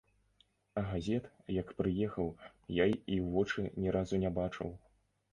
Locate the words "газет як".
0.85-1.73